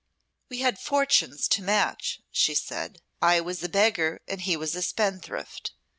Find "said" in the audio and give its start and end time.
2.55-3.03